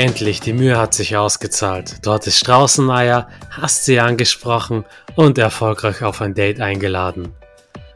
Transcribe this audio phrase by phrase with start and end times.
[0.00, 2.06] Endlich, die Mühe hat sich ausgezahlt.
[2.06, 7.34] Du hattest Straußeneier, hast sie angesprochen und erfolgreich auf ein Date eingeladen.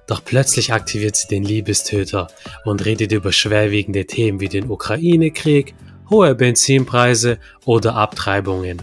[0.07, 2.27] Doch plötzlich aktiviert sie den Liebestöter
[2.67, 5.75] und redet über schwerwiegende Themen wie den Ukraine-Krieg,
[6.11, 8.83] hohe Benzinpreise oder Abtreibungen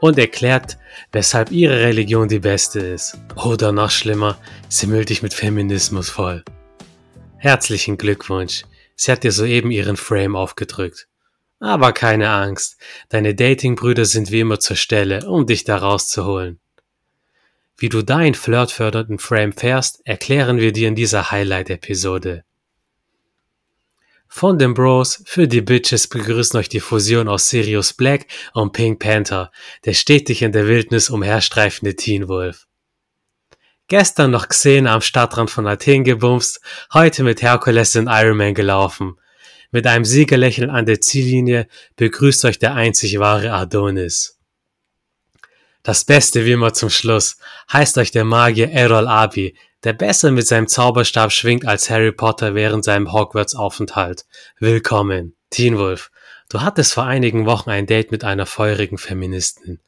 [0.00, 0.78] und erklärt,
[1.12, 3.18] weshalb ihre Religion die beste ist.
[3.36, 4.38] Oder noch schlimmer,
[4.70, 6.42] sie müllt dich mit Feminismus voll.
[7.36, 8.62] Herzlichen Glückwunsch,
[8.96, 11.06] sie hat dir soeben ihren Frame aufgedrückt.
[11.62, 12.76] Aber keine Angst,
[13.08, 16.58] deine Datingbrüder sind wie immer zur Stelle, um dich da rauszuholen.
[17.76, 22.42] Wie du deinen flirtfördernden Frame fährst, erklären wir dir in dieser Highlight-Episode.
[24.26, 28.98] Von den Bros für die Bitches begrüßen euch die Fusion aus Sirius Black und Pink
[28.98, 29.52] Panther,
[29.84, 32.66] der stetig in der Wildnis umherstreifende Teen Wolf.
[33.86, 36.60] Gestern noch Xen am Stadtrand von Athen gebumst,
[36.92, 39.16] heute mit Herkules in Iron Man gelaufen.
[39.72, 44.38] Mit einem Siegerlächeln an der Ziellinie begrüßt euch der einzig wahre Adonis.
[45.82, 47.38] Das Beste wie immer zum Schluss
[47.72, 52.54] heißt euch der Magier Errol Abi, der besser mit seinem Zauberstab schwingt als Harry Potter
[52.54, 54.26] während seinem Hogwarts-Aufenthalt.
[54.58, 56.10] Willkommen, Teen Wolf.
[56.50, 59.80] Du hattest vor einigen Wochen ein Date mit einer feurigen Feministin.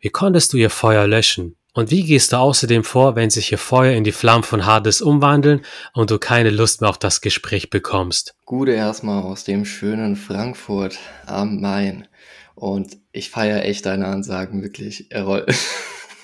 [0.00, 1.56] Wie konntest du ihr Feuer löschen?
[1.72, 5.00] Und wie gehst du außerdem vor, wenn sich ihr Feuer in die Flammen von Hades
[5.00, 5.60] umwandeln
[5.92, 8.34] und du keine Lust mehr auf das Gespräch bekommst?
[8.44, 12.08] Gute erstmal aus dem schönen Frankfurt am Main.
[12.56, 15.46] Und ich feiere echt deine Ansagen, wirklich, Errol.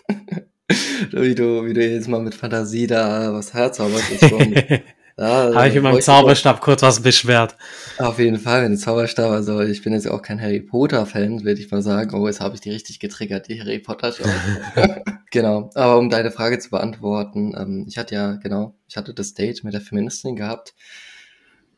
[1.12, 4.54] wie, du, wie du jetzt mal mit Fantasie da was herzauberst, ist schon.
[5.18, 7.56] Ja, Habe ich mit meinem Zauberstab kurz was beschwert.
[7.96, 9.30] Auf jeden Fall, mit dem Zauberstab.
[9.30, 12.14] Also ich bin jetzt auch kein Harry Potter-Fan, würde ich mal sagen.
[12.14, 14.24] Oh, jetzt habe ich die richtig getriggert, die Harry Potter-Show.
[15.36, 15.70] genau.
[15.74, 19.64] Aber um deine Frage zu beantworten, ähm, ich hatte ja, genau, ich hatte das Date
[19.64, 20.74] mit der Feministin gehabt.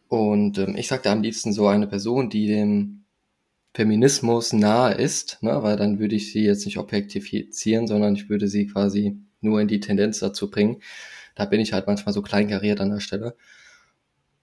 [0.06, 3.05] Und ähm, ich sagte am liebsten so eine Person, die dem
[3.74, 5.61] Feminismus nahe ist, ne?
[5.63, 9.68] weil dann würde ich sie jetzt nicht objektifizieren, sondern ich würde sie quasi nur in
[9.68, 10.80] die Tendenz dazu bringen.
[11.35, 13.36] Da bin ich halt manchmal so kleinkariert an der Stelle.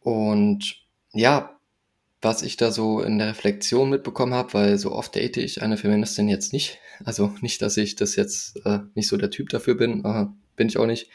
[0.02, 0.76] Und
[1.14, 1.55] ja,
[2.26, 5.78] was ich da so in der Reflexion mitbekommen habe, weil so oft date ich eine
[5.78, 6.80] Feministin jetzt nicht.
[7.06, 10.26] Also nicht, dass ich das jetzt äh, nicht so der Typ dafür bin, äh,
[10.56, 11.10] bin ich auch nicht.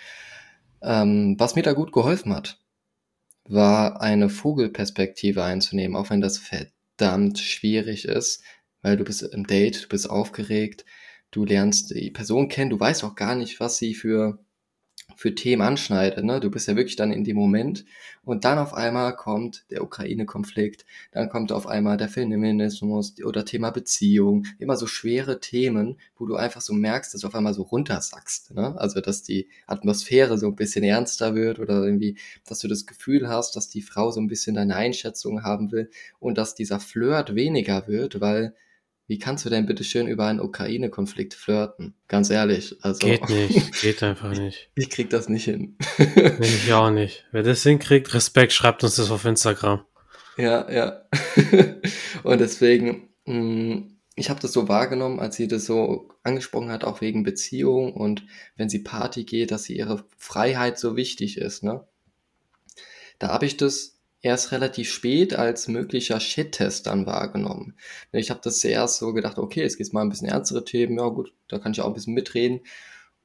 [0.81, 2.61] Ähm, was mir da gut geholfen hat,
[3.45, 8.45] war eine Vogelperspektive einzunehmen, auch wenn das verdammt schwierig ist,
[8.81, 10.85] weil du bist im Date, du bist aufgeregt,
[11.33, 14.39] du lernst die Person kennen, du weißt auch gar nicht, was sie für
[15.17, 16.25] für Themen anschneide.
[16.25, 16.41] Ne?
[16.41, 17.85] Du bist ja wirklich dann in dem Moment
[18.25, 23.71] und dann auf einmal kommt der Ukraine-Konflikt, dann kommt auf einmal der Feminismus oder Thema
[23.71, 27.63] Beziehung, immer so schwere Themen, wo du einfach so merkst, dass du auf einmal so
[27.63, 28.55] runtersackst.
[28.55, 28.75] Ne?
[28.79, 32.17] Also dass die Atmosphäre so ein bisschen ernster wird oder irgendwie,
[32.47, 35.91] dass du das Gefühl hast, dass die Frau so ein bisschen deine Einschätzung haben will
[36.19, 38.55] und dass dieser Flirt weniger wird, weil
[39.11, 41.95] wie kannst du denn bitte schön über einen Ukraine-Konflikt flirten?
[42.07, 42.77] Ganz ehrlich.
[42.81, 44.71] Also, geht nicht, geht einfach nicht.
[44.77, 45.77] Ich krieg das nicht hin.
[46.39, 47.27] ich auch nicht.
[47.33, 49.85] Wer das hinkriegt, Respekt, schreibt uns das auf Instagram.
[50.37, 51.03] Ja, ja.
[52.23, 53.83] Und deswegen, mh,
[54.15, 58.25] ich habe das so wahrgenommen, als sie das so angesprochen hat, auch wegen Beziehung und
[58.55, 61.85] wenn sie Party geht, dass sie ihre Freiheit so wichtig ist, ne?
[63.19, 67.75] Da habe ich das erst relativ spät als möglicher Shit-Test dann wahrgenommen.
[68.13, 71.09] Ich habe das zuerst so gedacht, okay, es geht mal ein bisschen ernstere Themen, ja
[71.09, 72.61] gut, da kann ich auch ein bisschen mitreden.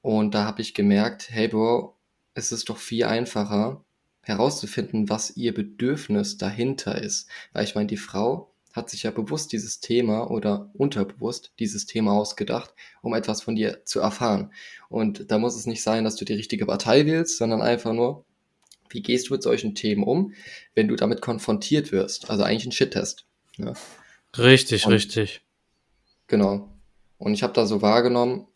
[0.01, 1.97] Und da habe ich gemerkt, hey Bro,
[2.33, 3.83] es ist doch viel einfacher
[4.21, 7.29] herauszufinden, was ihr Bedürfnis dahinter ist.
[7.53, 12.11] Weil ich meine, die Frau hat sich ja bewusst dieses Thema oder unterbewusst dieses Thema
[12.13, 14.51] ausgedacht, um etwas von dir zu erfahren.
[14.89, 18.24] Und da muss es nicht sein, dass du die richtige Partei wählst, sondern einfach nur,
[18.95, 20.33] wie gehst du mit solchen Themen um,
[20.73, 22.29] wenn du damit konfrontiert wirst?
[22.29, 23.25] Also eigentlich ein Shit-Test.
[23.57, 23.73] Ja.
[24.37, 25.41] Richtig, Und, richtig.
[26.27, 26.69] Genau.
[27.17, 28.47] Und ich habe da so wahrgenommen,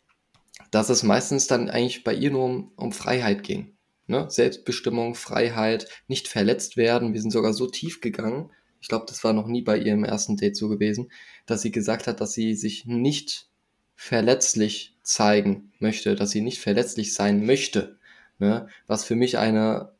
[0.70, 3.74] dass es meistens dann eigentlich bei ihr nur um, um Freiheit ging.
[4.06, 4.26] Ne?
[4.28, 7.14] Selbstbestimmung, Freiheit, nicht verletzt werden.
[7.14, 8.50] Wir sind sogar so tief gegangen.
[8.80, 11.10] Ich glaube, das war noch nie bei ihrem ersten Date so gewesen,
[11.46, 13.48] dass sie gesagt hat, dass sie sich nicht
[13.94, 17.98] verletzlich zeigen möchte, dass sie nicht verletzlich sein möchte.
[18.38, 18.68] Ne?
[18.86, 19.92] Was für mich eine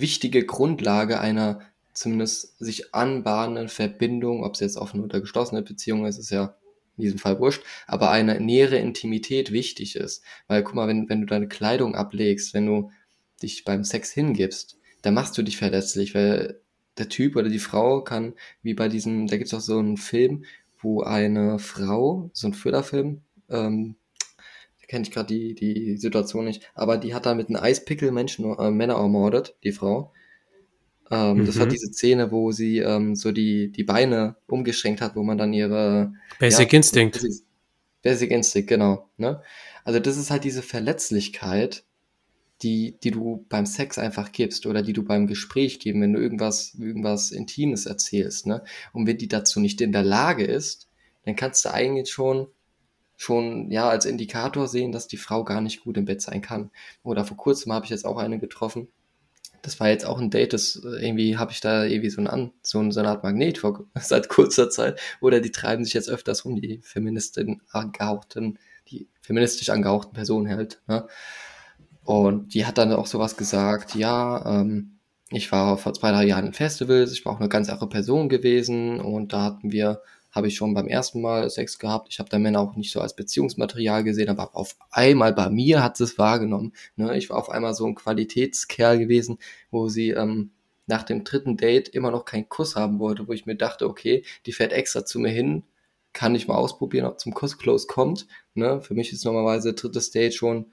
[0.00, 1.60] wichtige Grundlage einer
[1.92, 6.56] zumindest sich anbahnenden Verbindung, ob es jetzt offene oder geschlossene Beziehung ist, ist ja
[6.96, 10.22] in diesem Fall wurscht, aber eine nähere Intimität wichtig ist.
[10.46, 12.90] Weil guck mal, wenn, wenn du deine Kleidung ablegst, wenn du
[13.42, 16.60] dich beim Sex hingibst, dann machst du dich verletzlich, weil
[16.98, 19.98] der Typ oder die Frau kann, wie bei diesem, da gibt es auch so einen
[19.98, 20.44] Film,
[20.78, 23.96] wo eine Frau, so ein Thriller-Film, ähm,
[24.88, 28.44] kenne ich gerade die, die Situation nicht, aber die hat da mit einem Eispickel Menschen,
[28.58, 30.12] äh, Männer ermordet, die Frau.
[31.10, 31.70] Ähm, Das war Mhm.
[31.70, 36.12] diese Szene, wo sie ähm, so die, die Beine umgeschränkt hat, wo man dann ihre
[36.38, 37.20] Basic ja, Instinct.
[37.22, 37.44] Basic,
[38.02, 39.08] Basic Instinct, genau.
[39.16, 39.40] Ne?
[39.84, 41.84] Also das ist halt diese Verletzlichkeit,
[42.62, 46.20] die, die du beim Sex einfach gibst oder die du beim Gespräch gibst, wenn du
[46.20, 48.46] irgendwas, irgendwas Intimes erzählst.
[48.46, 48.64] Ne?
[48.92, 50.88] Und wenn die dazu nicht in der Lage ist,
[51.24, 52.48] dann kannst du eigentlich schon
[53.16, 56.70] schon ja als Indikator sehen, dass die Frau gar nicht gut im Bett sein kann.
[57.02, 58.88] Oder vor kurzem habe ich jetzt auch eine getroffen.
[59.62, 62.28] Das war jetzt auch ein Date, das äh, irgendwie habe ich da irgendwie so, ein
[62.28, 65.00] An, so, ein, so eine Art Magnet vor, seit kurzer Zeit.
[65.20, 68.58] Oder die treiben sich jetzt öfters rum, die Feministin angehauchten,
[68.88, 70.80] die feministisch angehauchten Personen halt.
[70.86, 71.06] Ne?
[72.04, 74.96] Und die hat dann auch sowas gesagt, ja, ähm,
[75.30, 78.28] ich war vor zwei, drei Jahren in Festivals, ich war auch eine ganz andere Person
[78.28, 80.02] gewesen und da hatten wir,
[80.36, 82.08] habe ich schon beim ersten Mal Sex gehabt.
[82.10, 85.82] Ich habe da Männer auch nicht so als Beziehungsmaterial gesehen, aber auf einmal bei mir
[85.82, 86.74] hat sie es wahrgenommen.
[86.94, 87.16] Ne?
[87.16, 89.38] Ich war auf einmal so ein Qualitätskerl gewesen,
[89.70, 90.50] wo sie ähm,
[90.86, 94.24] nach dem dritten Date immer noch keinen Kuss haben wollte, wo ich mir dachte, okay,
[94.44, 95.64] die fährt extra zu mir hin,
[96.12, 98.26] kann ich mal ausprobieren, ob zum Kuss close kommt.
[98.54, 98.80] Ne?
[98.82, 100.66] Für mich ist normalerweise drittes Date schon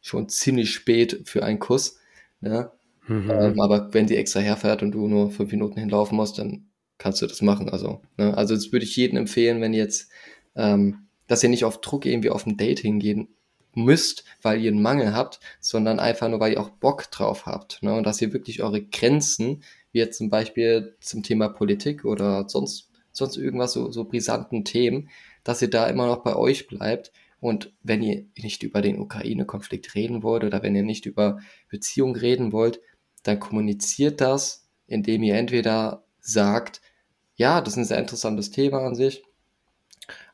[0.00, 1.98] schon ziemlich spät für einen Kuss.
[2.40, 2.70] Ne?
[3.06, 3.30] Mhm.
[3.30, 6.67] Ähm, aber wenn die extra herfährt und du nur fünf Minuten hinlaufen musst, dann
[6.98, 7.68] kannst du das machen.
[7.68, 8.36] Also, ne?
[8.36, 10.10] also das würde ich jedem empfehlen, wenn ihr jetzt,
[10.56, 13.28] ähm, dass ihr nicht auf Druck irgendwie auf ein Date hingehen
[13.74, 17.82] müsst, weil ihr einen Mangel habt, sondern einfach nur, weil ihr auch Bock drauf habt.
[17.82, 17.94] Ne?
[17.94, 19.62] Und dass ihr wirklich eure Grenzen,
[19.92, 25.08] wie jetzt zum Beispiel zum Thema Politik oder sonst, sonst irgendwas, so, so brisanten Themen,
[25.44, 29.94] dass ihr da immer noch bei euch bleibt und wenn ihr nicht über den Ukraine-Konflikt
[29.94, 32.80] reden wollt oder wenn ihr nicht über Beziehungen reden wollt,
[33.22, 36.80] dann kommuniziert das, indem ihr entweder sagt,
[37.38, 39.22] ja, das ist ein sehr interessantes Thema an sich,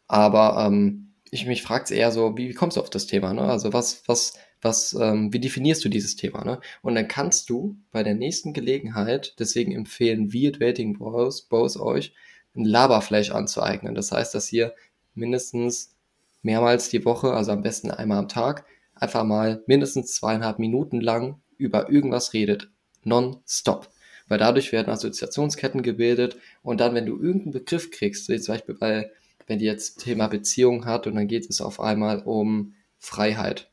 [0.08, 3.32] aber ähm, ich mich fragt eher so, wie, wie kommst du auf das Thema?
[3.34, 3.42] Ne?
[3.42, 6.44] Also was, was, was, ähm, wie definierst du dieses Thema?
[6.44, 6.60] Ne?
[6.82, 12.14] Und dann kannst du bei der nächsten Gelegenheit, deswegen empfehlen wir Dating Bros, Bros euch,
[12.56, 13.94] ein Laberfleisch anzueignen.
[13.94, 14.74] Das heißt, dass ihr
[15.14, 15.96] mindestens
[16.42, 18.64] mehrmals die Woche, also am besten einmal am Tag,
[18.94, 22.70] einfach mal mindestens zweieinhalb Minuten lang über irgendwas redet.
[23.02, 23.90] Non-stop.
[24.26, 28.74] Weil dadurch werden Assoziationsketten gebildet und dann, wenn du irgendeinen Begriff kriegst, wie zum Beispiel
[28.74, 29.10] bei,
[29.46, 33.70] wenn die jetzt Thema Beziehung hat und dann geht es auf einmal um Freiheit.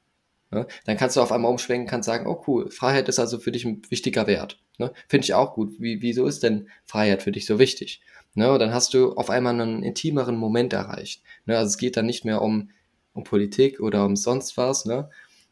[0.51, 0.67] Ne?
[0.85, 3.63] Dann kannst du auf einmal umschwenken, kannst sagen, oh cool, Freiheit ist also für dich
[3.65, 4.59] ein wichtiger Wert.
[4.77, 4.91] Ne?
[5.07, 5.79] Finde ich auch gut.
[5.79, 8.01] Wie, wieso ist denn Freiheit für dich so wichtig?
[8.33, 8.51] Ne?
[8.51, 11.23] Und dann hast du auf einmal einen intimeren Moment erreicht.
[11.45, 11.57] Ne?
[11.57, 12.71] Also es geht dann nicht mehr um,
[13.13, 14.85] um Politik oder um sonst was.
[14.85, 15.09] Ne?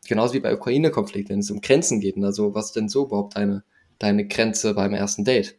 [0.07, 2.21] Genauso wie bei Ukraine-Konflikt, wenn es um Grenzen geht.
[2.21, 3.63] Also was denn so überhaupt deine,
[3.99, 5.55] deine Grenze beim ersten Date?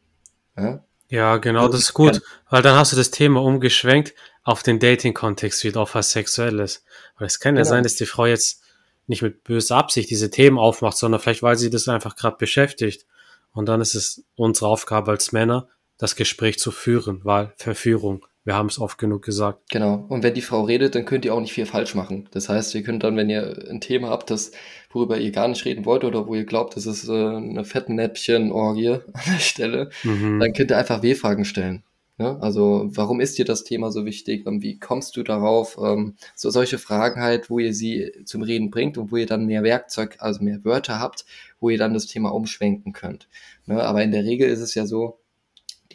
[0.56, 0.82] Ne?
[1.08, 5.64] Ja, genau, das ist gut, weil dann hast du das Thema umgeschwenkt auf den Dating-Kontext
[5.64, 6.84] wieder, auf was Sexuelles.
[7.18, 7.70] Weil es kann ja Genau.
[7.70, 8.62] sein, dass die Frau jetzt
[9.06, 13.06] nicht mit böser Absicht diese Themen aufmacht, sondern vielleicht, weil sie das einfach gerade beschäftigt.
[13.52, 18.54] Und dann ist es unsere Aufgabe als Männer, das Gespräch zu führen, weil Verführung, wir
[18.54, 19.70] haben es oft genug gesagt.
[19.70, 20.06] Genau.
[20.08, 22.28] Und wenn die Frau redet, dann könnt ihr auch nicht viel falsch machen.
[22.30, 24.52] Das heißt, ihr könnt dann, wenn ihr ein Thema habt, das,
[24.90, 28.88] worüber ihr gar nicht reden wollt oder wo ihr glaubt, das ist äh, eine Fettnäpfchen-Orgie
[28.88, 30.40] an der Stelle, Mhm.
[30.40, 31.82] dann könnt ihr einfach W-Fragen stellen.
[32.18, 32.36] Ne?
[32.40, 34.46] Also, warum ist dir das Thema so wichtig?
[34.46, 35.78] Und wie kommst du darauf?
[35.82, 39.46] Ähm, so solche Fragen halt, wo ihr sie zum Reden bringt und wo ihr dann
[39.46, 41.24] mehr Werkzeug, also mehr Wörter habt,
[41.60, 43.28] wo ihr dann das Thema umschwenken könnt.
[43.66, 43.82] Ne?
[43.82, 45.18] Aber in der Regel ist es ja so,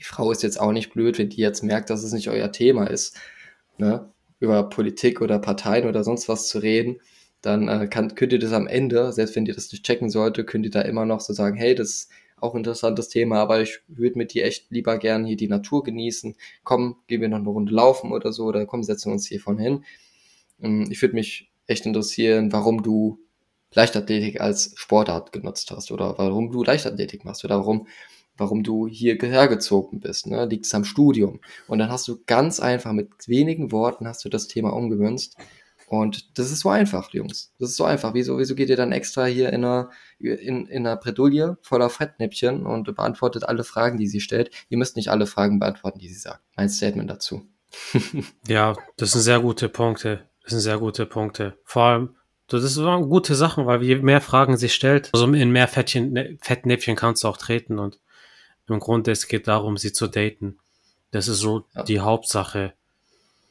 [0.06, 2.88] Frau ist jetzt auch nicht blöd, wenn die jetzt merkt, dass es nicht euer Thema
[2.88, 3.18] ist,
[3.78, 4.12] ne?
[4.40, 7.00] über Politik oder Parteien oder sonst was zu reden,
[7.42, 10.44] dann äh, kann, könnt ihr das am Ende, selbst wenn ihr das nicht checken sollte,
[10.46, 13.62] könnt ihr da immer noch so sagen, hey, das ist auch ein interessantes Thema, aber
[13.62, 16.36] ich würde mit dir echt lieber gern hier die Natur genießen.
[16.64, 19.40] Komm, gehen wir noch eine Runde laufen oder so, oder komm, setzen wir uns hier
[19.40, 19.84] von hin.
[20.62, 23.20] Ähm, Ich würde mich echt interessieren, warum du
[23.74, 27.88] Leichtathletik als Sportart genutzt hast oder warum du Leichtathletik machst oder warum,
[28.38, 30.28] warum du hier hergezogen bist.
[30.28, 30.46] Ne?
[30.46, 31.40] Liegt es am Studium?
[31.68, 35.38] Und dann hast du ganz einfach mit wenigen Worten hast du das Thema umgemünzt.
[35.88, 37.54] Und das ist so einfach, Jungs.
[37.60, 38.14] Das ist so einfach.
[38.14, 42.66] Wieso, wieso geht ihr dann extra hier in einer, in, in einer Bredouille voller Fettnäpfchen
[42.66, 44.50] und beantwortet alle Fragen, die sie stellt?
[44.70, 46.42] Ihr müsst nicht alle Fragen beantworten, die sie sagt.
[46.56, 47.48] Mein Statement dazu.
[48.48, 50.30] Ja, das sind sehr gute Punkte.
[50.44, 51.58] Das sind sehr gute Punkte.
[51.64, 52.16] Vor allem,
[52.48, 56.96] das waren gute Sachen, weil je mehr Fragen sie stellt, also in mehr Fettchen, Fettnäpfchen
[56.96, 58.00] kannst du auch treten und
[58.68, 60.58] im Grunde es geht darum, sie zu daten.
[61.12, 61.84] Das ist so Ja.
[61.84, 62.74] die Hauptsache.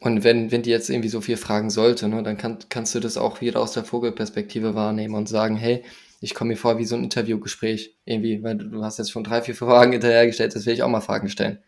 [0.00, 3.00] Und wenn, wenn die jetzt irgendwie so viel fragen sollte, ne, dann kann, kannst du
[3.00, 5.82] das auch wieder aus der Vogelperspektive wahrnehmen und sagen, hey,
[6.20, 9.24] ich komme mir vor wie so ein Interviewgespräch irgendwie, weil du, du hast jetzt schon
[9.24, 11.58] drei, vier Fragen hinterhergestellt, das will ich auch mal Fragen stellen.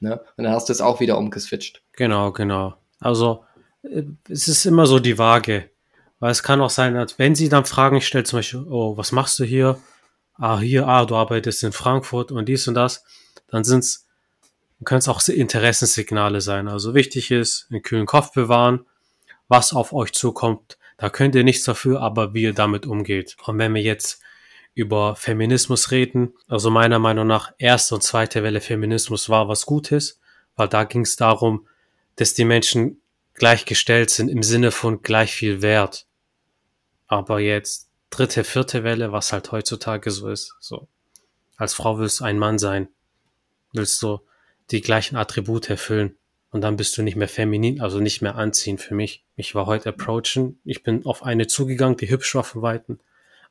[0.00, 0.20] Ne?
[0.36, 1.80] Und dann hast du es auch wieder umgeswitcht.
[1.92, 2.74] Genau, genau.
[3.00, 3.44] Also
[4.28, 5.70] es ist immer so die Waage.
[6.18, 9.12] Weil es kann auch sein, dass wenn sie dann Fragen stellt, zum Beispiel, oh, was
[9.12, 9.78] machst du hier?
[10.38, 13.04] Ah, hier, ah, du arbeitest in Frankfurt und dies und das,
[13.48, 14.06] dann sind's,
[14.84, 16.68] können es auch Interessenssignale sein.
[16.68, 18.84] Also wichtig ist, einen kühlen Kopf bewahren,
[19.48, 20.78] was auf euch zukommt.
[20.98, 23.36] Da könnt ihr nichts dafür, aber wie ihr damit umgeht.
[23.46, 24.20] Und wenn wir jetzt
[24.74, 30.20] über Feminismus reden, also meiner Meinung nach erste und zweite Welle Feminismus war was Gutes,
[30.54, 31.66] weil da ging es darum,
[32.16, 33.00] dass die Menschen
[33.34, 36.06] gleichgestellt sind im Sinne von gleich viel Wert.
[37.06, 37.85] Aber jetzt
[38.16, 40.88] dritte, vierte Welle, was halt heutzutage so ist, so.
[41.56, 42.88] Als Frau willst du ein Mann sein.
[43.72, 44.20] Willst du
[44.70, 46.16] die gleichen Attribute erfüllen.
[46.50, 49.24] Und dann bist du nicht mehr feminin, also nicht mehr anziehen für mich.
[49.36, 50.58] Ich war heute approachen.
[50.64, 52.98] Ich bin auf eine zugegangen, die hübsch war von Weitem.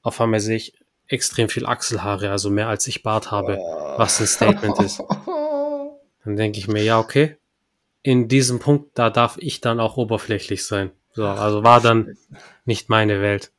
[0.01, 0.73] Auf einmal sehe ich
[1.07, 3.57] extrem viel Achselhaare, also mehr als ich Bart habe,
[3.97, 5.01] was ein Statement ist.
[6.23, 7.37] Dann denke ich mir, ja, okay.
[8.01, 10.91] In diesem Punkt, da darf ich dann auch oberflächlich sein.
[11.13, 12.17] So, also war dann
[12.65, 13.51] nicht meine Welt.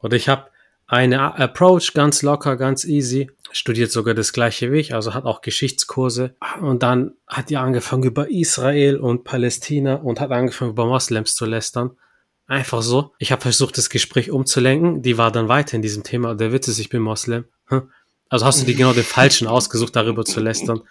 [0.00, 0.46] Und ich habe
[0.86, 5.40] eine Approach ganz locker, ganz easy, studiert sogar das gleiche wie ich, also hat auch
[5.40, 6.34] Geschichtskurse.
[6.60, 11.46] Und dann hat die angefangen über Israel und Palästina und hat angefangen über Moslems zu
[11.46, 11.92] lästern.
[12.46, 13.12] Einfach so.
[13.18, 15.02] Ich habe versucht, das Gespräch umzulenken.
[15.02, 16.34] Die war dann weiter in diesem Thema.
[16.34, 17.44] Der Witz ist, ich bin Moslem.
[17.66, 17.88] Hm?
[18.28, 20.82] Also hast du dir genau den Falschen ausgesucht, darüber zu lästern.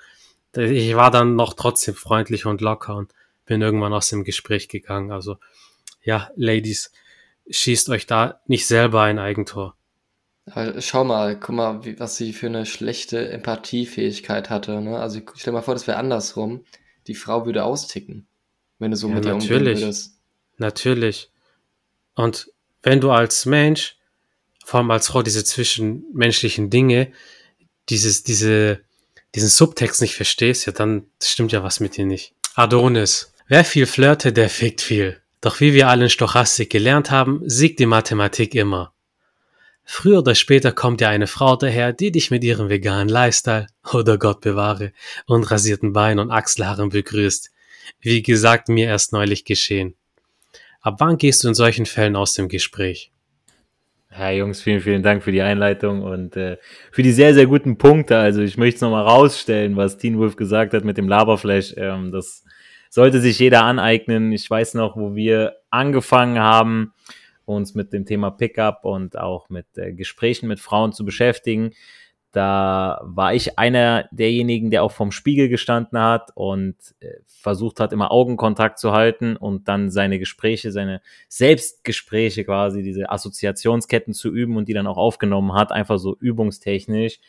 [0.56, 3.12] Ich war dann noch trotzdem freundlich und locker und
[3.46, 5.12] bin irgendwann aus dem Gespräch gegangen.
[5.12, 5.38] Also
[6.02, 6.94] ja, Ladies,
[7.50, 9.76] schießt euch da nicht selber ein Eigentor.
[10.80, 14.82] Schau mal, guck mal, wie, was sie für eine schlechte Empathiefähigkeit hatte.
[14.82, 14.98] Ne?
[14.98, 16.66] Also stell mal vor, das wäre andersrum.
[17.08, 18.28] Die Frau würde austicken,
[18.80, 19.82] wenn du so Ja, mit ihr umgehen natürlich.
[19.82, 20.20] würdest.
[20.58, 21.30] Natürlich.
[22.16, 22.52] Und
[22.82, 23.98] wenn du als Mensch,
[24.66, 27.12] vor allem als Frau, diese zwischenmenschlichen Dinge,
[27.90, 28.82] dieses, diese,
[29.36, 32.34] diesen Subtext nicht verstehst, ja, dann stimmt ja was mit dir nicht.
[32.56, 33.34] Adonis.
[33.48, 35.19] Wer viel flirtet, der fickt viel.
[35.42, 38.94] Doch wie wir alle in Stochastik gelernt haben, siegt die Mathematik immer.
[39.86, 44.18] Früher oder später kommt dir eine Frau daher, die dich mit ihrem veganen Lifestyle oder
[44.18, 44.92] Gott bewahre
[45.26, 47.52] und rasierten Beinen und Achselhaaren begrüßt.
[48.00, 49.96] Wie gesagt, mir erst neulich geschehen.
[50.82, 53.12] Ab wann gehst du in solchen Fällen aus dem Gespräch?
[54.12, 56.58] Ja, Jungs, vielen, vielen Dank für die Einleitung und äh,
[56.92, 58.18] für die sehr, sehr guten Punkte.
[58.18, 61.74] Also ich möchte es nochmal rausstellen, was Teen Wolf gesagt hat mit dem Laberflash.
[61.78, 62.44] Ähm, das
[62.90, 64.32] sollte sich jeder aneignen.
[64.32, 66.94] Ich weiß noch, wo wir angefangen haben,
[67.46, 71.72] uns mit dem Thema Pickup und auch mit äh, Gesprächen mit Frauen zu beschäftigen.
[72.32, 77.92] Da war ich einer derjenigen, der auch vom Spiegel gestanden hat und äh, versucht hat,
[77.92, 84.58] immer Augenkontakt zu halten und dann seine Gespräche, seine Selbstgespräche quasi, diese Assoziationsketten zu üben
[84.58, 87.20] und die dann auch aufgenommen hat, einfach so übungstechnisch.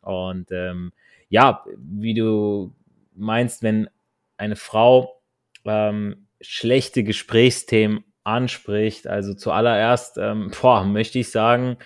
[0.00, 0.92] Und ähm,
[1.28, 2.72] ja, wie du
[3.16, 3.88] meinst, wenn
[4.36, 5.22] eine Frau
[5.64, 11.78] ähm, schlechte Gesprächsthemen anspricht, also zuallererst, ähm, boah, möchte ich sagen,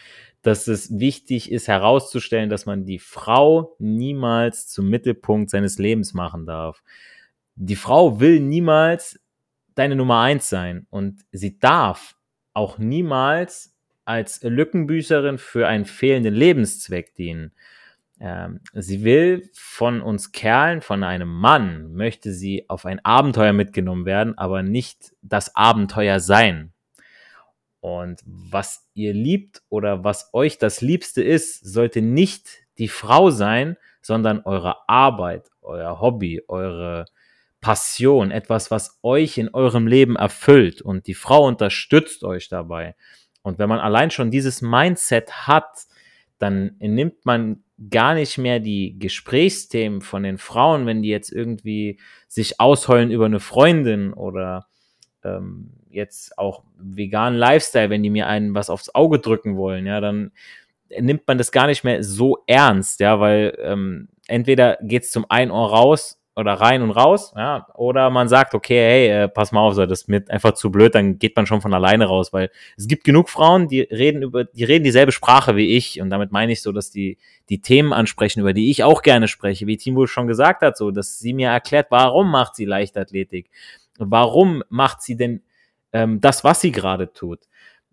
[0.42, 6.46] dass es wichtig ist herauszustellen, dass man die Frau niemals zum Mittelpunkt seines Lebens machen
[6.46, 6.82] darf.
[7.56, 9.20] Die Frau will niemals
[9.74, 12.16] deine Nummer eins sein und sie darf
[12.54, 17.52] auch niemals als Lückenbüßerin für einen fehlenden Lebenszweck dienen.
[18.20, 24.04] Ähm, sie will von uns Kerlen, von einem Mann, möchte sie auf ein Abenteuer mitgenommen
[24.04, 26.72] werden, aber nicht das Abenteuer sein.
[27.80, 32.46] Und was ihr liebt oder was euch das Liebste ist, sollte nicht
[32.76, 37.06] die Frau sein, sondern eure Arbeit, euer Hobby, eure
[37.62, 40.82] Passion, etwas, was euch in eurem Leben erfüllt.
[40.82, 42.96] Und die Frau unterstützt euch dabei.
[43.42, 45.86] Und wenn man allein schon dieses Mindset hat,
[46.38, 51.98] dann nimmt man gar nicht mehr die Gesprächsthemen von den Frauen, wenn die jetzt irgendwie
[52.28, 54.66] sich ausheulen über eine Freundin oder
[55.24, 60.00] ähm, jetzt auch veganen Lifestyle, wenn die mir einen was aufs Auge drücken wollen, ja,
[60.00, 60.32] dann
[60.98, 65.50] nimmt man das gar nicht mehr so ernst, ja, weil ähm, entweder geht's zum ein
[65.50, 69.60] Ohr raus oder rein und raus, ja, oder man sagt, okay, hey, äh, pass mal
[69.60, 72.32] auf, so, das ist mir einfach zu blöd, dann geht man schon von alleine raus,
[72.32, 76.00] weil es gibt genug Frauen, die reden über, die reden dieselbe Sprache wie ich.
[76.00, 77.18] Und damit meine ich so, dass die
[77.48, 80.90] die Themen ansprechen, über die ich auch gerne spreche, wie Timo schon gesagt hat, so,
[80.90, 83.50] dass sie mir erklärt, warum macht sie Leichtathletik,
[83.98, 85.42] warum macht sie denn
[85.92, 87.40] ähm, das, was sie gerade tut.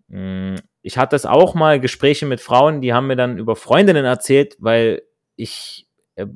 [0.08, 4.04] Mm, Ich hatte es auch mal Gespräche mit Frauen, die haben mir dann über Freundinnen
[4.04, 5.02] erzählt, weil
[5.36, 5.87] ich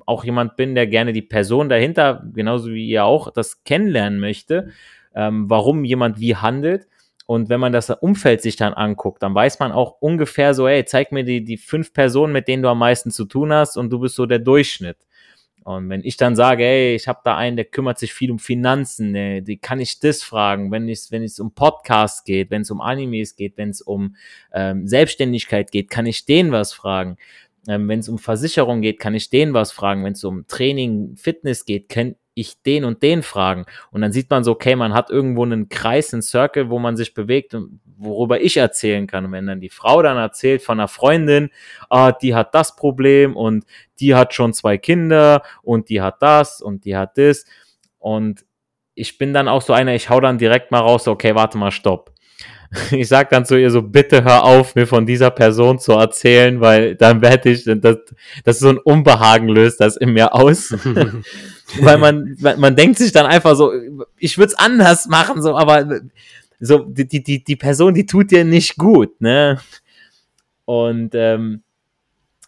[0.06, 4.70] auch jemand bin, der gerne die Person dahinter, genauso wie ihr auch, das kennenlernen möchte,
[5.14, 6.86] ähm, warum jemand wie handelt.
[7.26, 10.84] Und wenn man das Umfeld sich dann anguckt, dann weiß man auch ungefähr so, hey,
[10.84, 13.90] zeig mir die, die fünf Personen, mit denen du am meisten zu tun hast und
[13.90, 14.98] du bist so der Durchschnitt.
[15.64, 18.40] Und wenn ich dann sage, ey, ich habe da einen, der kümmert sich viel um
[18.40, 22.70] Finanzen, ne, die kann ich das fragen, wenn es wenn um Podcasts geht, wenn es
[22.70, 24.16] um Animes geht, wenn es um
[24.52, 27.16] ähm, Selbstständigkeit geht, kann ich den was fragen.
[27.68, 30.04] Ähm, wenn es um Versicherung geht, kann ich den was fragen.
[30.04, 33.66] Wenn es um Training, Fitness geht, kann ich den und den fragen.
[33.90, 36.96] Und dann sieht man so, okay, man hat irgendwo einen Kreis, einen Circle, wo man
[36.96, 39.26] sich bewegt und worüber ich erzählen kann.
[39.26, 41.50] Und wenn dann die Frau dann erzählt von einer Freundin,
[41.88, 43.64] ah, die hat das Problem und
[44.00, 47.44] die hat schon zwei Kinder und die hat das und die hat das.
[47.98, 48.44] Und
[48.94, 51.70] ich bin dann auch so einer, ich hau dann direkt mal raus, okay, warte mal,
[51.70, 52.11] stopp.
[52.90, 56.60] Ich sag dann zu ihr so, bitte hör auf, mir von dieser Person zu erzählen,
[56.60, 57.98] weil dann werde ich, das,
[58.44, 60.72] das so ein Unbehagen löst das in mir aus.
[61.80, 63.72] weil man, man denkt sich dann einfach so,
[64.18, 66.00] ich würde es anders machen, so, aber
[66.60, 69.60] so, die, die, die Person, die tut dir nicht gut, ne?
[70.64, 71.62] Und, ähm,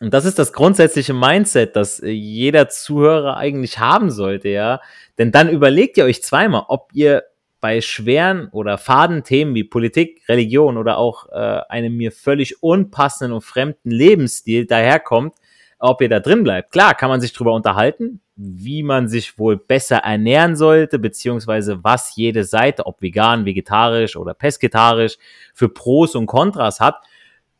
[0.00, 4.80] und das ist das grundsätzliche Mindset, das jeder Zuhörer eigentlich haben sollte, ja.
[5.18, 7.24] Denn dann überlegt ihr euch zweimal, ob ihr
[7.64, 13.32] bei schweren oder faden Themen wie Politik, Religion oder auch äh, einem mir völlig unpassenden
[13.32, 15.32] und fremden Lebensstil daherkommt,
[15.78, 16.72] ob ihr da drin bleibt.
[16.72, 22.14] Klar, kann man sich drüber unterhalten, wie man sich wohl besser ernähren sollte, beziehungsweise was
[22.16, 25.16] jede Seite, ob vegan, vegetarisch oder pesketarisch,
[25.54, 26.96] für Pros und Kontras hat,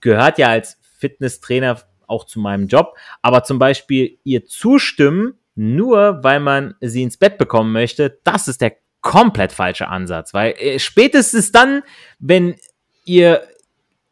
[0.02, 2.94] gehört ja als Fitnesstrainer auch zu meinem Job.
[3.22, 8.60] Aber zum Beispiel ihr zustimmen, nur weil man sie ins Bett bekommen möchte, das ist
[8.60, 11.82] der komplett falsche Ansatz, weil äh, spätestens dann,
[12.18, 12.56] wenn
[13.04, 13.46] ihr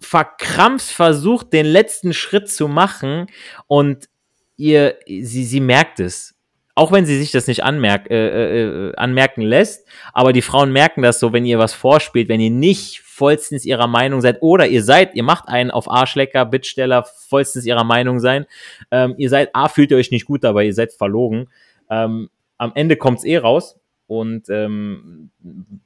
[0.00, 3.26] verkrampft versucht, den letzten Schritt zu machen
[3.66, 4.08] und
[4.56, 6.34] ihr, sie, sie merkt es.
[6.75, 10.72] Auch wenn sie sich das nicht anmerk, äh, äh, äh, anmerken lässt, aber die Frauen
[10.72, 14.66] merken das so, wenn ihr was vorspielt, wenn ihr nicht vollstens ihrer Meinung seid oder
[14.66, 18.46] ihr seid, ihr macht einen auf Arschlecker, Bittsteller, vollstens ihrer Meinung sein.
[18.90, 21.49] Ähm, ihr seid, A, fühlt ihr euch nicht gut dabei, ihr seid verlogen.
[21.90, 23.78] Ähm, am Ende kommt's eh raus.
[24.12, 25.31] Und ähm,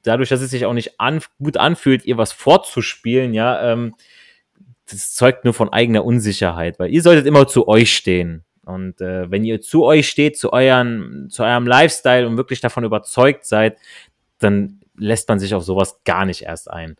[0.03, 3.95] dadurch, dass es sich auch nicht an, gut anfühlt, ihr was vorzuspielen, ja, ähm,
[4.91, 8.43] das zeugt nur von eigener Unsicherheit, weil ihr solltet immer zu euch stehen.
[8.65, 12.83] Und äh, wenn ihr zu euch steht, zu, euren, zu eurem Lifestyle und wirklich davon
[12.83, 13.77] überzeugt seid,
[14.39, 16.97] dann lässt man sich auf sowas gar nicht erst ein.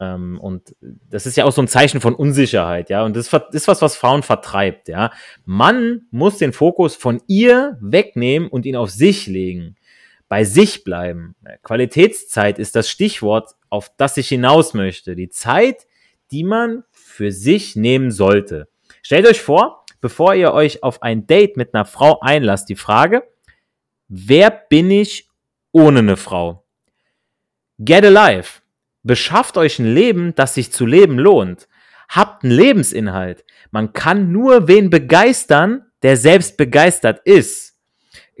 [0.00, 3.04] Ähm, und das ist ja auch so ein Zeichen von Unsicherheit, ja.
[3.04, 5.12] Und das ist was, was Frauen vertreibt, ja.
[5.44, 9.76] Man muss den Fokus von ihr wegnehmen und ihn auf sich legen
[10.30, 11.34] bei sich bleiben.
[11.64, 15.16] Qualitätszeit ist das Stichwort, auf das ich hinaus möchte.
[15.16, 15.88] Die Zeit,
[16.30, 18.68] die man für sich nehmen sollte.
[19.02, 23.24] Stellt euch vor, bevor ihr euch auf ein Date mit einer Frau einlasst, die Frage,
[24.06, 25.28] wer bin ich
[25.72, 26.64] ohne eine Frau?
[27.80, 28.62] Get alive.
[29.02, 31.66] Beschafft euch ein Leben, das sich zu leben lohnt.
[32.08, 33.44] Habt einen Lebensinhalt.
[33.72, 37.69] Man kann nur wen begeistern, der selbst begeistert ist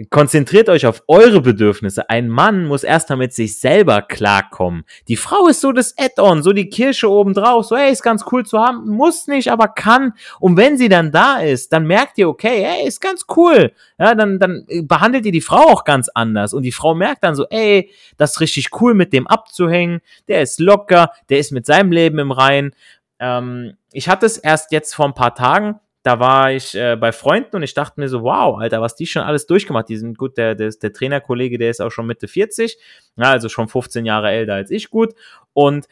[0.08, 2.08] konzentriert euch auf eure Bedürfnisse.
[2.08, 4.84] Ein Mann muss erst mit sich selber klarkommen.
[5.08, 7.66] Die Frau ist so das Add-on, so die Kirsche obendrauf.
[7.66, 8.88] So, hey, ist ganz cool zu haben.
[8.88, 10.14] Muss nicht, aber kann.
[10.38, 13.72] Und wenn sie dann da ist, dann merkt ihr, okay, hey, ist ganz cool.
[13.98, 16.54] Ja, dann, dann behandelt ihr die Frau auch ganz anders.
[16.54, 20.00] Und die Frau merkt dann so, ey, das ist richtig cool, mit dem abzuhängen.
[20.28, 22.72] Der ist locker, der ist mit seinem Leben im Rein.
[23.18, 27.12] Ähm, ich hatte es erst jetzt vor ein paar Tagen da war ich äh, bei
[27.12, 29.88] Freunden und ich dachte mir so, wow, Alter, was die schon alles durchgemacht.
[29.88, 32.78] Die sind gut, der, der, der Trainerkollege, der ist auch schon Mitte 40,
[33.16, 35.14] ja, also schon 15 Jahre älter als ich gut.
[35.52, 35.86] Und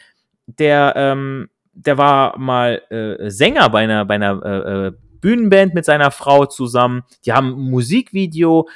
[0.47, 5.85] der, ähm, der war mal äh, Sänger bei einer, bei einer äh, äh Bühnenband mit
[5.85, 7.03] seiner Frau zusammen.
[7.27, 8.69] Die haben ein Musikvideo,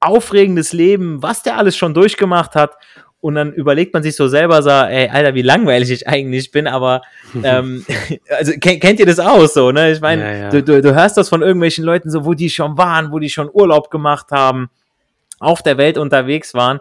[0.00, 2.76] aufregendes Leben, was der alles schon durchgemacht hat
[3.24, 6.66] und dann überlegt man sich so selber so, ey, Alter, wie langweilig ich eigentlich bin,
[6.66, 7.00] aber
[7.42, 7.82] ähm,
[8.28, 9.92] also kennt, kennt ihr das auch so, ne?
[9.92, 10.48] Ich meine, ja, ja.
[10.50, 13.30] du, du, du hörst das von irgendwelchen Leuten so, wo die schon waren, wo die
[13.30, 14.68] schon Urlaub gemacht haben,
[15.40, 16.80] auf der Welt unterwegs waren.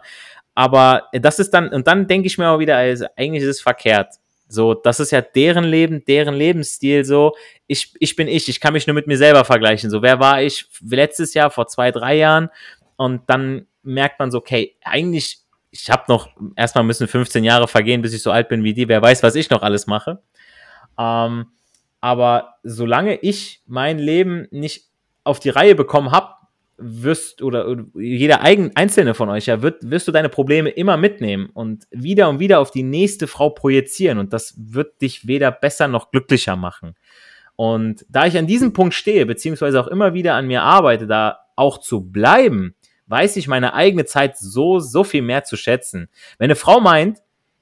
[0.53, 3.61] Aber das ist dann, und dann denke ich mir auch wieder, also eigentlich ist es
[3.61, 4.15] verkehrt.
[4.49, 7.37] So, das ist ja deren Leben, deren Lebensstil so.
[7.67, 9.89] Ich, ich bin ich, ich kann mich nur mit mir selber vergleichen.
[9.89, 12.49] So, wer war ich letztes Jahr, vor zwei, drei Jahren?
[12.97, 15.42] Und dann merkt man so, okay, eigentlich
[15.73, 18.87] ich habe noch, erstmal müssen 15 Jahre vergehen, bis ich so alt bin wie die.
[18.87, 20.21] Wer weiß, was ich noch alles mache.
[20.99, 21.47] Ähm,
[21.99, 24.85] aber solange ich mein Leben nicht
[25.23, 26.35] auf die Reihe bekommen habe,
[26.77, 30.97] wirst oder, oder jeder eigen, einzelne von euch ja wird, wirst du deine Probleme immer
[30.97, 35.51] mitnehmen und wieder und wieder auf die nächste Frau projizieren und das wird dich weder
[35.51, 36.95] besser noch glücklicher machen.
[37.55, 41.39] Und da ich an diesem Punkt stehe, beziehungsweise auch immer wieder an mir arbeite, da
[41.55, 42.75] auch zu bleiben,
[43.07, 46.09] weiß ich meine eigene Zeit so, so viel mehr zu schätzen.
[46.37, 47.19] Wenn eine Frau meint,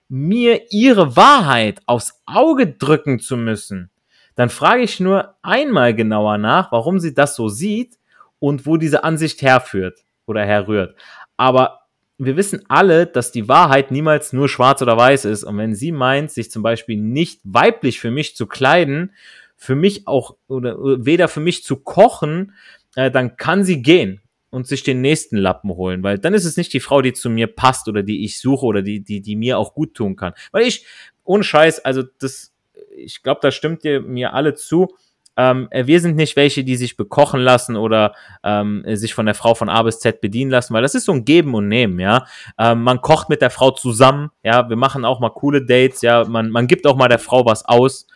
[0.09, 3.89] mir ihre Wahrheit aufs Auge drücken zu müssen,
[4.35, 7.97] dann frage ich nur einmal genauer nach, warum sie das so sieht
[8.39, 10.95] und wo diese Ansicht herführt oder herrührt.
[11.37, 11.81] Aber
[12.17, 15.43] wir wissen alle, dass die Wahrheit niemals nur schwarz oder weiß ist.
[15.43, 19.13] Und wenn sie meint, sich zum Beispiel nicht weiblich für mich zu kleiden,
[19.57, 22.53] für mich auch, oder weder für mich zu kochen,
[22.95, 24.20] äh, dann kann sie gehen
[24.51, 27.29] und sich den nächsten Lappen holen, weil dann ist es nicht die Frau, die zu
[27.29, 30.33] mir passt oder die ich suche oder die, die, die mir auch gut tun kann.
[30.51, 30.85] Weil ich,
[31.23, 32.53] ohne Scheiß, also das,
[32.95, 34.95] ich glaube, da stimmt ihr mir alle zu.
[35.37, 39.35] Ähm, äh, wir sind nicht welche, die sich bekochen lassen oder ähm, sich von der
[39.35, 41.99] Frau von A bis Z bedienen lassen, weil das ist so ein Geben und Nehmen,
[41.99, 42.25] ja.
[42.59, 46.25] Ähm, man kocht mit der Frau zusammen, ja, wir machen auch mal coole Dates, ja,
[46.25, 48.07] man, man gibt auch mal der Frau was aus.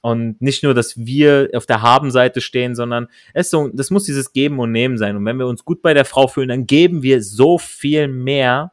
[0.00, 4.32] Und nicht nur, dass wir auf der Habenseite stehen, sondern es so, das muss dieses
[4.32, 5.16] Geben und Nehmen sein.
[5.16, 8.72] Und wenn wir uns gut bei der Frau fühlen, dann geben wir so viel mehr,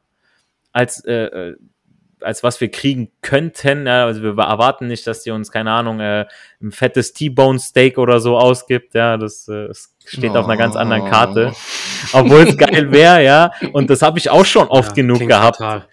[0.72, 1.56] als, äh, äh
[2.22, 3.86] als was wir kriegen könnten.
[3.86, 6.26] Ja, also wir erwarten nicht, dass die uns, keine Ahnung, äh,
[6.62, 8.96] ein fettes T-Bone Steak oder so ausgibt.
[8.96, 10.38] Ja, das, äh, das steht oh.
[10.38, 11.52] auf einer ganz anderen Karte.
[11.54, 12.20] Oh.
[12.20, 13.52] Obwohl es geil wäre, ja.
[13.74, 15.58] Und das habe ich auch schon oft ja, genug gehabt.
[15.58, 15.86] Total.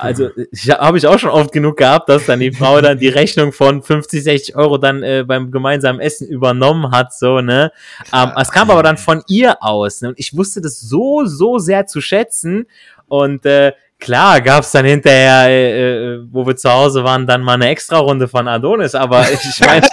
[0.00, 0.30] Also
[0.78, 3.82] habe ich auch schon oft genug gehabt, dass dann die Frau dann die Rechnung von
[3.82, 7.72] 50, 60 Euro dann äh, beim gemeinsamen Essen übernommen hat, so, ne?
[8.12, 10.00] Ähm, es kam aber dann von ihr aus.
[10.00, 10.08] Ne?
[10.08, 12.66] Und ich wusste das so, so sehr zu schätzen.
[13.08, 17.52] Und äh, Klar, gab's dann hinterher, äh, äh, wo wir zu Hause waren, dann mal
[17.54, 19.86] eine Extra-Runde von Adonis, aber ich meine,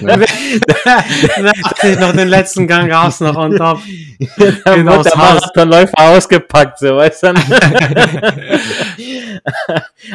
[0.00, 0.24] ne?
[2.00, 3.78] noch den letzten Gang gab's noch on top.
[4.64, 7.34] dann genau, der Marathonläufer ausgepackt, so, weißt du?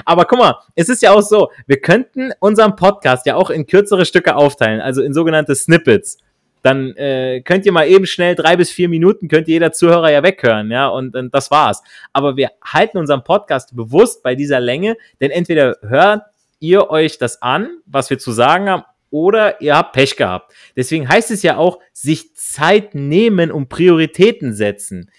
[0.03, 3.67] aber guck mal, es ist ja auch so, wir könnten unseren Podcast ja auch in
[3.67, 6.17] kürzere Stücke aufteilen, also in sogenannte Snippets
[6.61, 10.11] dann äh, könnt ihr mal eben schnell drei bis vier Minuten, könnt ihr jeder Zuhörer
[10.11, 11.81] ja weghören, ja, und, und das war's.
[12.13, 16.23] Aber wir halten unseren Podcast bewusst bei dieser Länge, denn entweder hört
[16.59, 20.53] ihr euch das an, was wir zu sagen haben, oder ihr habt Pech gehabt.
[20.75, 25.09] Deswegen heißt es ja auch, sich Zeit nehmen und Prioritäten setzen.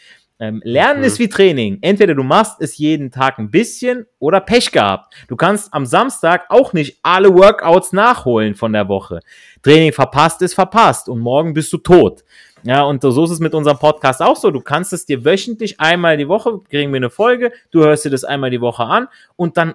[0.40, 1.06] Ähm, Lernen mhm.
[1.06, 1.78] ist wie Training.
[1.82, 5.14] Entweder du machst es jeden Tag ein bisschen oder Pech gehabt.
[5.28, 9.20] Du kannst am Samstag auch nicht alle Workouts nachholen von der Woche.
[9.62, 12.24] Training verpasst ist verpasst und morgen bist du tot.
[12.62, 14.50] Ja, und so ist es mit unserem Podcast auch so.
[14.50, 18.10] Du kannst es dir wöchentlich einmal die Woche, kriegen wir eine Folge, du hörst dir
[18.10, 19.74] das einmal die Woche an und dann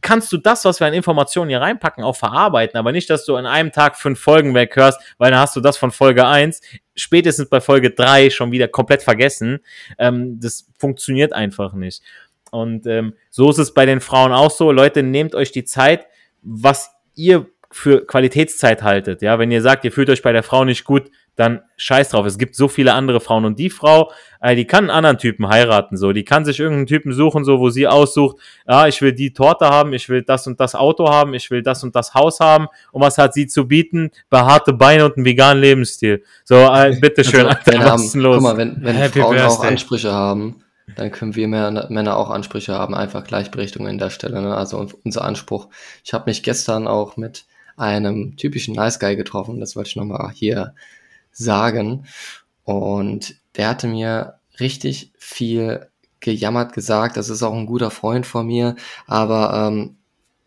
[0.00, 3.36] kannst du das, was wir an Informationen hier reinpacken, auch verarbeiten, aber nicht, dass du
[3.36, 6.60] an einem Tag fünf Folgen weghörst, weil dann hast du das von Folge eins
[6.94, 9.60] spätestens bei Folge drei schon wieder komplett vergessen.
[9.98, 12.02] Ähm, das funktioniert einfach nicht.
[12.50, 14.72] Und ähm, so ist es bei den Frauen auch so.
[14.72, 16.06] Leute, nehmt euch die Zeit,
[16.42, 19.22] was ihr für Qualitätszeit haltet.
[19.22, 22.26] Ja, wenn ihr sagt, ihr fühlt euch bei der Frau nicht gut, dann scheiß drauf.
[22.26, 25.48] Es gibt so viele andere Frauen und die Frau, äh, die kann einen anderen Typen
[25.48, 26.12] heiraten, so.
[26.12, 29.66] Die kann sich irgendeinen Typen suchen, so, wo sie aussucht, ja, ich will die Torte
[29.66, 32.66] haben, ich will das und das Auto haben, ich will das und das Haus haben.
[32.90, 34.10] Und was hat sie zu bieten?
[34.30, 36.24] Behaarte Beine und einen veganen Lebensstil.
[36.44, 38.36] So, äh, bitteschön, also, Alter, was ist los?
[38.36, 39.42] Guck mal, wenn, wenn Frauen Birthday.
[39.42, 40.64] auch Ansprüche haben,
[40.96, 44.40] dann können wir mehr, Männer auch Ansprüche haben, einfach Gleichberechtigung in der Stelle.
[44.42, 44.56] Ne?
[44.56, 45.68] Also unser Anspruch.
[46.02, 47.44] Ich habe mich gestern auch mit
[47.78, 50.74] einem typischen Nice Guy getroffen, das wollte ich nochmal hier
[51.32, 52.06] sagen.
[52.64, 55.88] Und der hatte mir richtig viel
[56.20, 57.16] gejammert gesagt.
[57.16, 58.76] Das ist auch ein guter Freund von mir.
[59.06, 59.96] Aber ähm,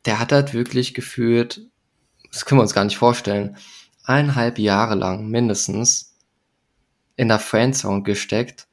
[0.06, 1.62] der hat halt wirklich gefühlt,
[2.32, 3.58] das können wir uns gar nicht vorstellen,
[4.04, 6.18] eineinhalb Jahre lang mindestens
[7.16, 8.68] in der Friendzone gesteckt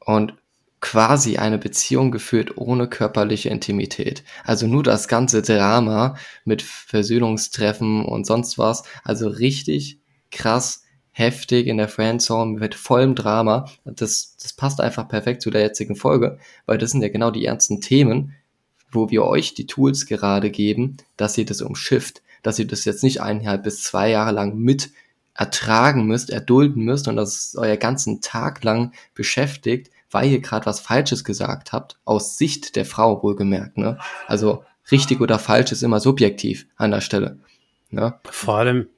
[0.00, 0.34] und
[0.80, 4.22] quasi eine Beziehung geführt ohne körperliche Intimität.
[4.44, 8.84] Also nur das ganze Drama mit Versöhnungstreffen und sonst was.
[9.02, 9.98] Also richtig
[10.30, 13.70] krass heftig in der Friendzone mit vollem Drama.
[13.84, 17.46] Das, das passt einfach perfekt zu der jetzigen Folge, weil das sind ja genau die
[17.46, 18.34] ernsten Themen,
[18.90, 23.02] wo wir euch die Tools gerade geben, dass ihr das umschifft, dass ihr das jetzt
[23.02, 24.90] nicht eineinhalb bis zwei Jahre lang mit
[25.32, 30.80] ertragen müsst, erdulden müsst und das euer ganzen Tag lang beschäftigt, weil ihr gerade was
[30.80, 33.76] Falsches gesagt habt, aus Sicht der Frau wohlgemerkt.
[33.76, 33.98] Ne?
[34.26, 37.38] Also richtig oder falsch ist immer subjektiv an der Stelle.
[37.90, 38.18] Ne?
[38.24, 38.88] Vor allem,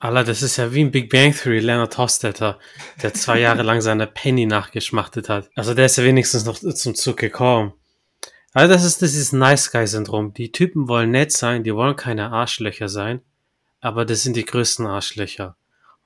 [0.00, 2.58] Alter, das ist ja wie ein Big Bang Theory, Leonard Hofstetter,
[3.04, 5.48] der zwei Jahre lang seine Penny nachgeschmachtet hat.
[5.54, 7.72] Also der ist ja wenigstens noch zum Zug gekommen.
[8.52, 10.34] Also das ist dieses Nice Guy Syndrom.
[10.34, 13.20] Die Typen wollen nett sein, die wollen keine Arschlöcher sein,
[13.80, 15.56] aber das sind die größten Arschlöcher.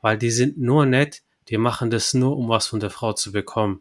[0.02, 3.32] Weil die sind nur nett, die machen das nur, um was von der Frau zu
[3.32, 3.80] bekommen.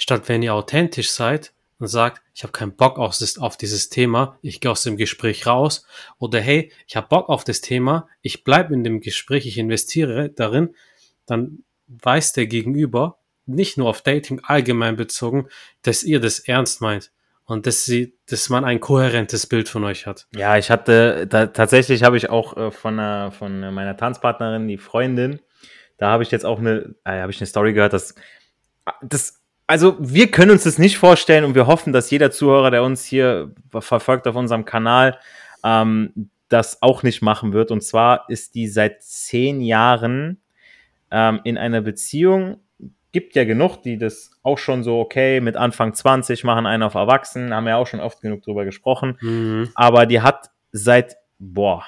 [0.00, 3.88] Statt wenn ihr authentisch seid, und sagt, ich habe keinen Bock auf, das, auf dieses
[3.88, 5.86] Thema, ich gehe aus dem Gespräch raus.
[6.18, 10.28] Oder hey, ich habe Bock auf das Thema, ich bleibe in dem Gespräch, ich investiere
[10.28, 10.74] darin,
[11.26, 15.48] dann weiß der Gegenüber, nicht nur auf Dating allgemein bezogen,
[15.82, 17.10] dass ihr das ernst meint
[17.46, 20.28] und dass sie, dass man ein kohärentes Bild von euch hat.
[20.36, 24.78] Ja, ich hatte da, tatsächlich habe ich auch äh, von einer, von meiner Tanzpartnerin die
[24.78, 25.40] Freundin,
[25.96, 28.14] da habe ich jetzt auch eine, äh, habe ich eine Story gehört, dass
[29.02, 29.39] das
[29.70, 33.04] also wir können uns das nicht vorstellen und wir hoffen, dass jeder Zuhörer, der uns
[33.04, 35.16] hier verfolgt auf unserem Kanal,
[35.62, 37.70] ähm, das auch nicht machen wird.
[37.70, 40.40] Und zwar ist die seit zehn Jahren
[41.12, 42.58] ähm, in einer Beziehung.
[43.12, 46.94] Gibt ja genug, die das auch schon so, okay, mit Anfang 20 machen einen auf
[46.94, 49.18] Erwachsenen, haben wir ja auch schon oft genug drüber gesprochen.
[49.20, 49.68] Mhm.
[49.76, 51.84] Aber die hat seit, boah,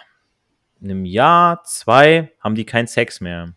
[0.83, 3.53] einem Jahr, zwei, haben die keinen Sex mehr.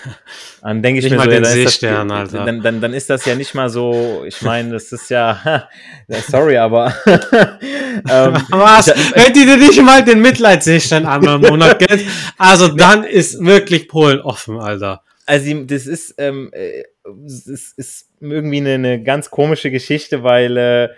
[0.62, 2.44] Dann denke ich Nicht mir mal so, den ja, dann, ist das, Seestern, Alter.
[2.44, 5.68] dann, dann, dann ist das ja nicht mal so, ich meine, das ist ja,
[6.28, 8.86] sorry, aber ähm, Was?
[8.86, 12.04] Ihr dir nicht mal den Mitleidsseestand einmal im Monat Geld?
[12.38, 15.02] Also dann ist wirklich Polen offen, Alter.
[15.26, 16.84] also die- das ist, ähm, äh,
[17.26, 20.88] es ist, irgendwie eine, eine ganz komische Geschichte, weil äh, äh,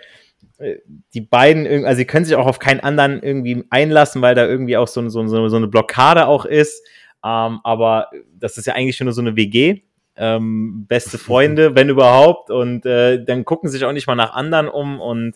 [1.13, 4.77] die beiden, also sie können sich auch auf keinen anderen irgendwie einlassen, weil da irgendwie
[4.77, 6.83] auch so, so, so, so eine Blockade auch ist.
[7.23, 9.81] Ähm, aber das ist ja eigentlich schon nur so eine WG.
[10.15, 12.51] Ähm, beste Freunde, wenn überhaupt.
[12.51, 15.01] Und äh, dann gucken sich auch nicht mal nach anderen um.
[15.01, 15.35] Und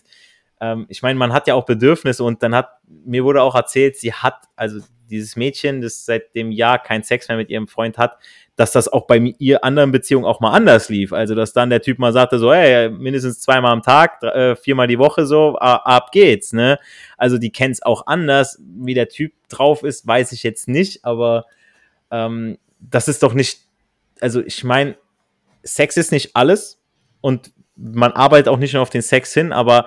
[0.60, 2.24] ähm, ich meine, man hat ja auch Bedürfnisse.
[2.24, 6.52] Und dann hat, mir wurde auch erzählt, sie hat, also dieses Mädchen, das seit dem
[6.52, 8.18] Jahr keinen Sex mehr mit ihrem Freund hat,
[8.60, 11.14] dass das auch bei ihr anderen Beziehungen auch mal anders lief.
[11.14, 14.86] Also, dass dann der Typ mal sagte, so, hey, mindestens zweimal am Tag, äh, viermal
[14.86, 16.78] die Woche so, ab geht's, ne?
[17.16, 18.60] Also, die kennt's auch anders.
[18.62, 21.46] Wie der Typ drauf ist, weiß ich jetzt nicht, aber
[22.10, 23.60] ähm, das ist doch nicht,
[24.20, 24.94] also ich meine,
[25.62, 26.82] Sex ist nicht alles
[27.22, 29.86] und man arbeitet auch nicht nur auf den Sex hin, aber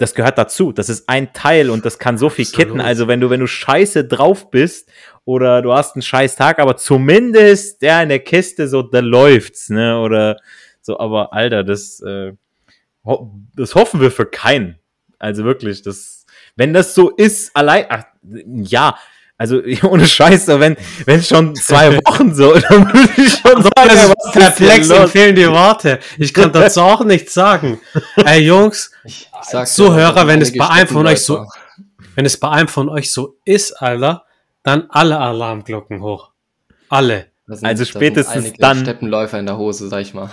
[0.00, 0.72] das gehört dazu.
[0.72, 2.68] Das ist ein Teil und das kann so viel Absolut.
[2.68, 2.80] kitten.
[2.80, 4.88] Also wenn du, wenn du scheiße drauf bist
[5.26, 9.68] oder du hast einen scheiß Tag, aber zumindest der in der Kiste so, da läuft's,
[9.68, 10.00] ne?
[10.00, 10.38] Oder
[10.80, 12.32] so, aber Alter, das, äh,
[13.04, 14.78] ho das hoffen wir für keinen.
[15.18, 16.24] Also wirklich, das,
[16.56, 18.96] wenn das so ist, allein, ach, ja,
[19.40, 20.76] also ohne Scheiße, wenn,
[21.06, 24.88] wenn schon zwei Wochen so, dann würde ich schon sagen, Das ey, ist was perplex,
[24.88, 25.10] los?
[25.10, 25.98] fehlen die Worte.
[26.18, 27.80] Ich kann dazu auch nichts sagen.
[28.16, 31.52] Ey, Jungs, Ich sag's Zuhörer, wenn es bei einem von euch Steppenläufer.
[32.16, 34.24] wenn es bei einem von euch so ist, Alter,
[34.62, 36.30] dann alle Alarmglocken hoch.
[36.90, 37.26] Alle.
[37.46, 40.28] Sind- Also spätestens dann- Steppenläufer in der Hose, sag ich mal.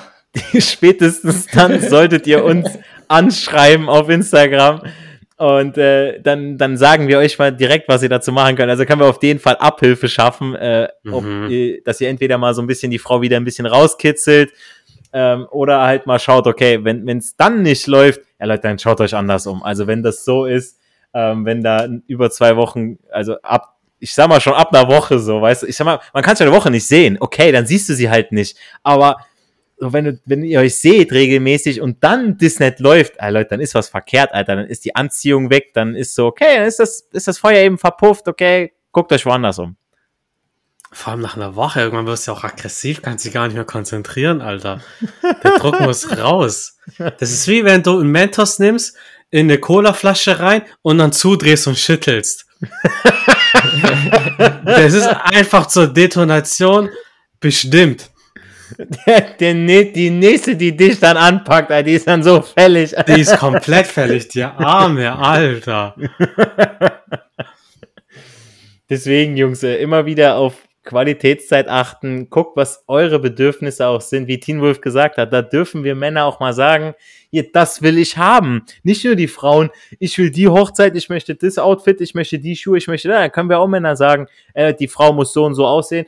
[0.60, 2.67] spätestens dann solltet ihr uns
[3.08, 4.82] anschreiben auf Instagram
[5.38, 8.69] und äh, dann, dann sagen wir euch mal direkt, was ihr dazu machen könnt.
[8.69, 11.47] Also können wir auf jeden Fall Abhilfe schaffen, äh, ob, Mhm.
[11.50, 14.52] ihr, dass ihr entweder mal so ein bisschen die Frau wieder ein bisschen rauskitzelt
[15.13, 19.00] ähm, oder halt mal schaut, okay, wenn es dann nicht läuft, ja Leute, dann schaut
[19.00, 19.63] euch anders um.
[19.63, 20.80] Also wenn das so ist,
[21.13, 25.17] ähm, wenn da über zwei Wochen, also ab ich sag mal schon ab einer Woche
[25.17, 27.52] so, weißt du, ich sag mal, man kann es ja eine Woche nicht sehen, okay,
[27.52, 29.17] dann siehst du sie halt nicht, aber
[29.80, 33.52] so, wenn, du, wenn ihr euch seht regelmäßig und dann das nicht läuft, ey Leute,
[33.52, 34.56] dann ist was verkehrt, Alter.
[34.56, 37.60] Dann ist die Anziehung weg, dann ist so, okay, dann ist das, ist das Feuer
[37.60, 39.76] eben verpufft, okay, guckt euch woanders um.
[40.92, 43.66] Vor allem nach einer Woche, irgendwann wirst du auch aggressiv, kannst dich gar nicht mehr
[43.66, 44.82] konzentrieren, Alter.
[45.44, 46.78] Der Druck muss raus.
[46.98, 48.96] Das ist wie wenn du einen Mentos nimmst,
[49.30, 52.46] in eine Colaflasche rein und dann zudrehst und schüttelst.
[54.66, 56.90] das ist einfach zur Detonation
[57.40, 58.10] bestimmt.
[59.06, 59.53] Der, der,
[59.86, 62.93] die nächste, die dich dann anpackt, die ist dann so fällig.
[63.08, 65.95] Die ist komplett fällig, die arme, Alter.
[68.89, 70.56] Deswegen, Jungs, äh, immer wieder auf
[70.88, 72.30] Qualitätszeit achten.
[72.30, 74.27] Guckt, was eure Bedürfnisse auch sind.
[74.27, 76.95] Wie Teen Wolf gesagt hat, da dürfen wir Männer auch mal sagen,
[77.30, 78.63] hier, das will ich haben.
[78.84, 82.56] Nicht nur die Frauen, ich will die Hochzeit, ich möchte das Outfit, ich möchte die
[82.56, 85.56] Schuhe, ich möchte, da können wir auch Männer sagen, äh, die Frau muss so und
[85.56, 86.06] so aussehen.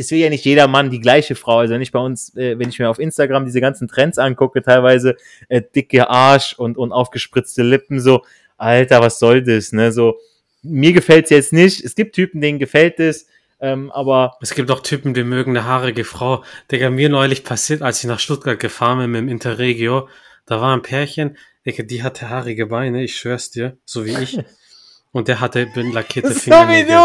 [0.00, 1.58] Es will ja nicht jeder Mann die gleiche Frau.
[1.58, 4.62] Also wenn ich bei uns, äh, wenn ich mir auf Instagram diese ganzen Trends angucke,
[4.62, 5.16] teilweise
[5.48, 8.22] äh, dicke Arsch und, und aufgespritzte Lippen, so,
[8.56, 9.92] Alter, was soll das, ne?
[9.92, 10.18] So,
[10.62, 11.84] mir gefällt's jetzt nicht.
[11.84, 13.26] Es gibt Typen, denen gefällt es,
[13.60, 16.42] ähm, aber Es gibt auch Typen, die mögen eine haarige Frau.
[16.70, 20.08] Digga, mir neulich passiert, als ich nach Stuttgart gefahren bin mit dem Interregio,
[20.46, 21.36] da war ein Pärchen,
[21.66, 24.38] Digga, die hatte haarige Beine, ich schwör's dir, so wie ich.
[25.12, 26.96] Und der hatte lackierte so wie Fingernägel.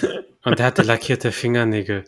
[0.00, 0.08] du.
[0.48, 2.04] Und der hatte lackierte Fingernägel.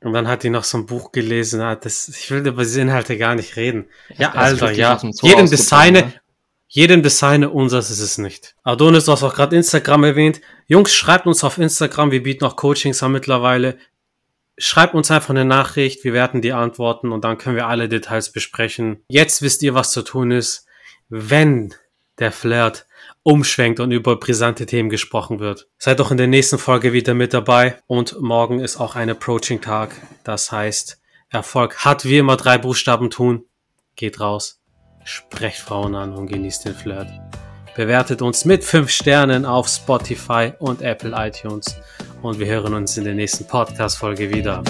[0.00, 1.60] Und dann hat die noch so ein Buch gelesen.
[1.60, 3.86] ah, Das, ich will über diese Inhalte gar nicht reden.
[4.16, 5.00] Ja, Er Alter, ja.
[5.22, 6.12] Jedem seine, ne?
[6.66, 8.56] jedem seine, unseres ist es nicht.
[8.64, 10.40] Adonis, du hast auch gerade Instagram erwähnt.
[10.66, 13.78] Jungs, schreibt uns auf Instagram, wir bieten auch Coachings an mittlerweile.
[14.58, 18.32] Schreibt uns einfach eine Nachricht, wir werden die antworten und dann können wir alle Details
[18.32, 19.02] besprechen.
[19.08, 20.66] Jetzt wisst ihr, was zu tun ist,
[21.08, 21.74] wenn
[22.18, 22.86] der Flirt
[23.22, 25.68] umschwenkt und über brisante Themen gesprochen wird.
[25.78, 29.94] Seid doch in der nächsten Folge wieder mit dabei und morgen ist auch ein Approaching-Tag.
[30.24, 33.44] Das heißt, Erfolg hat wie immer drei Buchstaben tun.
[33.96, 34.60] Geht raus,
[35.04, 37.08] sprecht Frauen an und genießt den Flirt.
[37.74, 41.74] Bewertet uns mit 5 Sternen auf Spotify und Apple iTunes.
[42.20, 44.62] Und wir hören uns in der nächsten Podcast-Folge wieder.